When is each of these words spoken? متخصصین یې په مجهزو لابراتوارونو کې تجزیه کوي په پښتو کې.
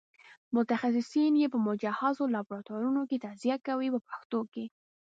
متخصصین 0.55 1.33
یې 1.41 1.47
په 1.53 1.57
مجهزو 1.67 2.25
لابراتوارونو 2.35 3.01
کې 3.09 3.23
تجزیه 3.25 3.57
کوي 3.67 3.87
په 3.93 3.99
پښتو 4.09 4.39
کې. 4.53 4.65